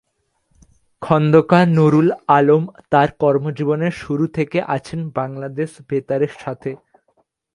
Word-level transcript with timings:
খন্দকার 1.01 1.65
নুরুল 1.67 2.09
আলম 2.29 2.63
তার 2.89 3.09
কর্মজীবনের 3.19 3.93
শুরু 3.93 4.25
থেকে 4.27 4.59
আছেন 4.67 4.99
বাংলাদেশ 5.15 5.69
বেতারের 5.89 6.33
সাথে। 6.39 6.71